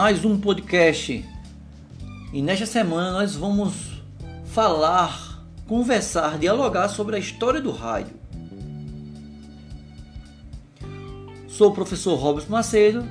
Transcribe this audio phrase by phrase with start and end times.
[0.00, 1.22] mais um podcast.
[2.32, 4.02] E nesta semana nós vamos
[4.46, 8.14] falar, conversar, dialogar sobre a história do rádio.
[11.46, 13.06] Sou o professor Robson Macedo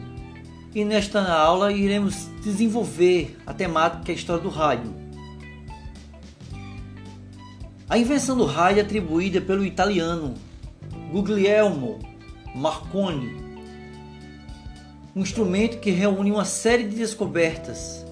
[0.74, 4.92] e nesta aula iremos desenvolver a temática é a história do rádio.
[7.88, 10.34] A invenção do rádio é atribuída pelo italiano
[11.12, 12.00] Guglielmo
[12.56, 13.49] Marconi,
[15.16, 18.06] um instrumento que reúne uma série de descobertas.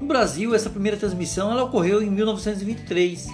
[0.00, 3.28] No Brasil, essa primeira transmissão ela ocorreu em 1923.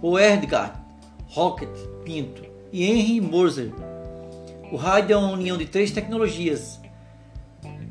[0.00, 0.84] O Edgar
[1.28, 1.70] Rocket
[2.04, 3.72] Pinto e Henry Moser.
[4.70, 6.80] O rádio é uma união de três tecnologias: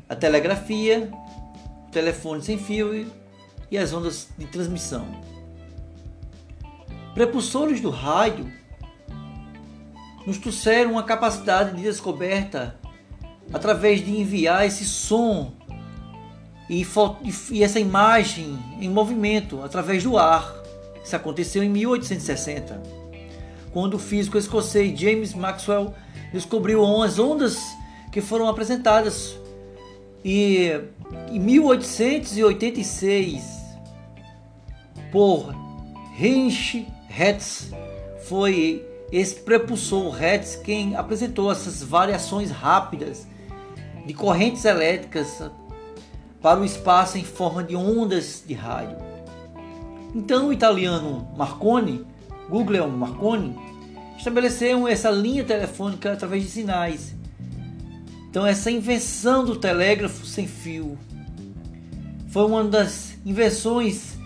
[0.08, 1.10] a telegrafia,
[1.88, 3.06] o telefone sem fio
[3.70, 5.06] e as ondas de transmissão.
[7.14, 8.50] Prepulsores do rádio
[10.26, 12.78] nos trouxeram uma capacidade de descoberta
[13.52, 15.52] através de enviar esse som
[16.68, 16.84] e,
[17.50, 20.52] e, essa imagem em movimento através do ar.
[21.04, 22.82] Isso aconteceu em 1860,
[23.72, 25.92] quando o físico escocês James Maxwell
[26.32, 27.58] descobriu as ondas
[28.10, 29.36] que foram apresentadas.
[30.24, 30.80] E
[31.30, 33.44] em 1886,
[35.12, 35.54] por
[36.18, 37.70] Heinrich Hertz,
[38.26, 43.26] foi esse prepulsor Hertz quem apresentou essas variações rápidas
[44.04, 45.42] de correntes elétricas
[46.40, 48.96] para o espaço em forma de ondas de rádio.
[50.14, 52.04] Então o italiano Marconi,
[52.48, 53.56] Guglielmo Marconi,
[54.16, 57.14] estabeleceu essa linha telefônica através de sinais.
[58.28, 60.98] Então essa invenção do telégrafo sem fio
[62.28, 64.18] foi uma das invenções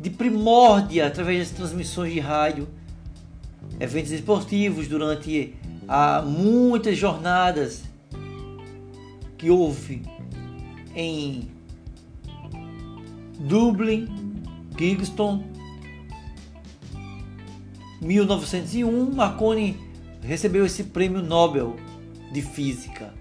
[0.00, 2.68] de primórdia através das transmissões de rádio,
[3.78, 5.54] eventos esportivos durante
[5.86, 7.82] a, muitas jornadas
[9.42, 10.04] que houve
[10.94, 11.50] em
[13.40, 14.06] Dublin,
[14.76, 15.42] Kingston,
[18.00, 19.76] 1901, Marconi
[20.22, 21.74] recebeu esse prêmio Nobel
[22.32, 23.12] de Física.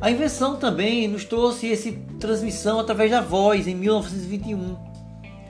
[0.00, 4.78] A invenção também nos trouxe essa transmissão através da voz em 1921.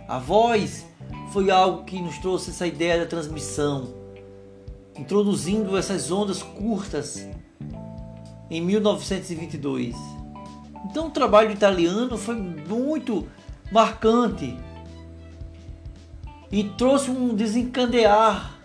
[0.09, 0.85] A voz
[1.33, 3.95] foi algo que nos trouxe essa ideia da transmissão,
[4.97, 7.25] introduzindo essas ondas curtas
[8.51, 9.95] em 1922.
[10.87, 13.27] Então o trabalho italiano foi muito
[13.71, 14.57] marcante
[16.51, 18.59] e trouxe um desencandear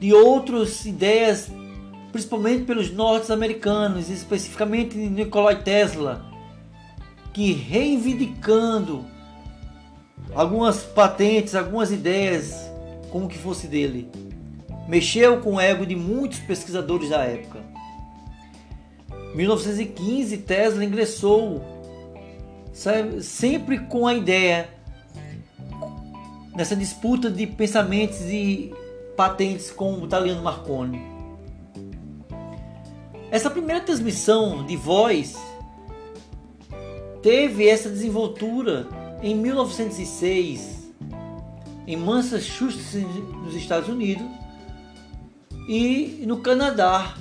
[0.00, 1.50] de outras ideias,
[2.12, 6.24] principalmente pelos norte-americanos, especificamente Nikola Tesla,
[7.32, 9.04] que reivindicando
[10.34, 12.54] algumas patentes, algumas ideias
[13.10, 14.10] como que fosse dele,
[14.88, 17.73] mexeu com o ego de muitos pesquisadores da época.
[19.34, 21.62] 1915, Tesla ingressou
[23.20, 24.68] sempre com a ideia
[26.54, 28.72] nessa disputa de pensamentos e
[29.16, 31.00] patentes com o italiano Marconi.
[33.30, 35.36] Essa primeira transmissão de voz
[37.22, 38.86] teve essa desenvoltura
[39.22, 40.84] em 1906
[41.86, 42.94] em Massachusetts,
[43.42, 44.26] nos Estados Unidos,
[45.68, 47.14] e no Canadá,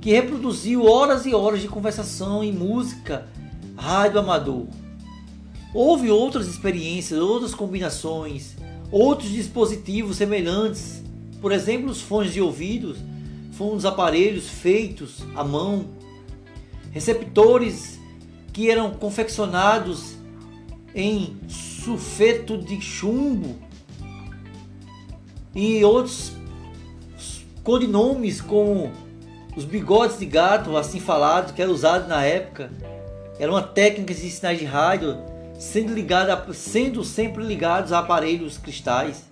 [0.00, 3.28] que reproduziu horas e horas de conversação e música.
[3.76, 4.66] Rádio amador.
[5.72, 8.56] Houve outras experiências, outras combinações,
[8.90, 11.02] outros dispositivos semelhantes,
[11.40, 12.98] por exemplo, os fones de ouvidos,
[13.52, 15.86] foram os aparelhos feitos à mão,
[16.90, 17.98] receptores
[18.52, 20.14] que eram confeccionados
[20.94, 23.56] em sulfeto de chumbo.
[25.54, 26.32] E outros
[27.62, 28.90] codinomes como
[29.56, 32.70] os bigodes de gato, assim falado, que era usado na época,
[33.38, 35.18] era uma técnica de sinais de rádio
[35.58, 39.24] sendo, ligada, sendo sempre ligados a aparelhos cristais.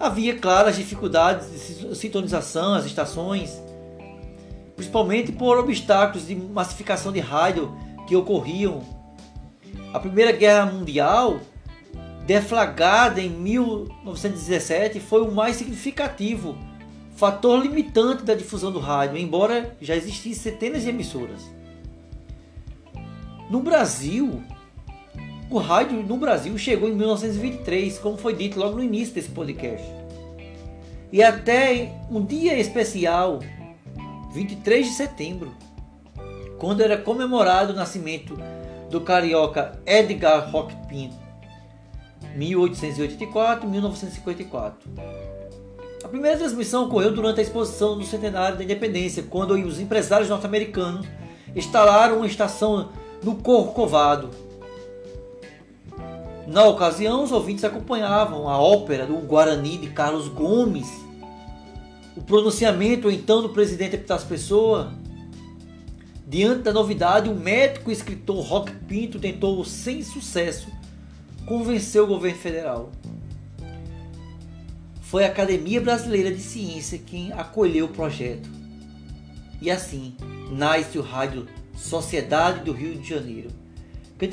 [0.00, 3.62] Havia, claro, as dificuldades de sintonização, as estações,
[4.74, 7.72] principalmente por obstáculos de massificação de rádio
[8.08, 8.82] que ocorriam.
[9.94, 11.40] A Primeira Guerra Mundial,
[12.26, 16.56] deflagrada em 1917, foi o mais significativo
[17.14, 21.42] fator limitante da difusão do rádio, embora já existissem centenas de emissoras.
[23.50, 24.42] No Brasil,
[25.50, 29.86] o rádio no Brasil chegou em 1923, como foi dito logo no início desse podcast.
[31.12, 33.40] E até um dia especial,
[34.32, 35.52] 23 de setembro,
[36.58, 38.38] quando era comemorado o nascimento
[38.88, 41.20] do carioca Edgar Roque Pinto,
[42.38, 44.72] 1884-1954.
[46.12, 51.06] Primeira transmissão ocorreu durante a exposição do centenário da independência, quando os empresários norte-americanos
[51.56, 52.90] instalaram uma estação
[53.24, 54.28] no Corcovado.
[56.46, 60.86] Na ocasião, os ouvintes acompanhavam a ópera do Guarani de Carlos Gomes,
[62.14, 64.92] o pronunciamento então do presidente Epitácio Pessoa.
[66.26, 70.68] Diante da novidade, o médico e escritor Roque Pinto tentou, sem sucesso,
[71.46, 72.90] convencer o governo federal.
[75.12, 78.48] Foi a Academia Brasileira de Ciência quem acolheu o projeto.
[79.60, 80.16] E assim
[80.50, 83.50] nasce o rádio Sociedade do Rio de Janeiro,
[84.18, 84.26] que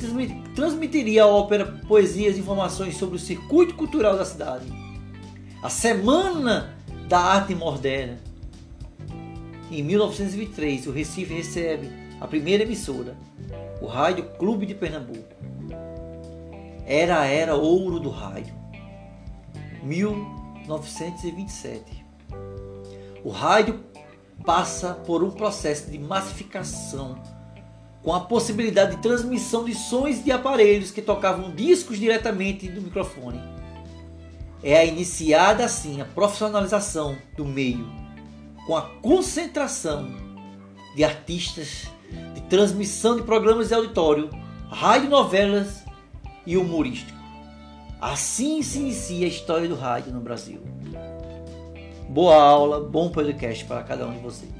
[0.54, 4.64] transmitiria a ópera, poesias e informações sobre o circuito cultural da cidade.
[5.62, 6.74] A Semana
[7.06, 8.18] da Arte Moderna.
[9.70, 13.18] Em 1923, o Recife recebe a primeira emissora,
[13.82, 15.28] o Rádio Clube de Pernambuco.
[16.86, 18.54] Era a era ouro do rádio.
[20.78, 22.04] 1927.
[23.24, 23.80] O rádio
[24.44, 27.20] passa por um processo de massificação
[28.02, 33.40] com a possibilidade de transmissão de sons de aparelhos que tocavam discos diretamente do microfone.
[34.62, 37.86] É a iniciada assim a profissionalização do meio,
[38.66, 40.08] com a concentração
[40.94, 41.88] de artistas
[42.34, 44.30] de transmissão de programas de auditório,
[44.70, 45.84] radionovelas
[46.46, 47.19] e humorístico.
[48.00, 50.62] Assim se inicia a história do rádio no Brasil.
[52.08, 54.50] Boa aula, bom podcast para cada um de vocês.